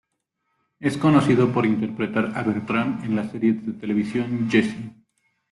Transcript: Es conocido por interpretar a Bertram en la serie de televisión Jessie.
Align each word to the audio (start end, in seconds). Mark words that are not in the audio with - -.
Es 0.79 0.97
conocido 0.97 1.51
por 1.53 1.63
interpretar 1.63 2.31
a 2.33 2.41
Bertram 2.41 3.03
en 3.03 3.15
la 3.15 3.29
serie 3.29 3.53
de 3.53 3.73
televisión 3.73 4.49
Jessie. 4.49 4.93